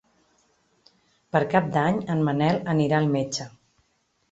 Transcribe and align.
Per 1.35 1.41
Cap 1.51 1.69
d'Any 1.77 2.01
en 2.15 2.25
Manel 2.31 2.59
anirà 2.75 3.01
al 3.03 3.13
metge. 3.19 3.49